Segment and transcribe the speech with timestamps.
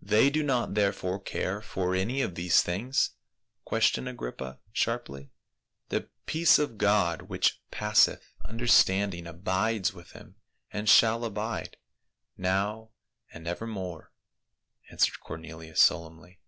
[0.00, 3.10] "They do not therefore care for any of these things?"
[3.66, 5.30] questioned Agrippa sharply."
[5.90, 10.36] The peace of God which passeth understanding abides with them,
[10.72, 11.76] and shall abide,
[12.38, 12.92] now
[13.30, 14.10] and evermore,"
[14.88, 16.40] answered Cornelius solemnly.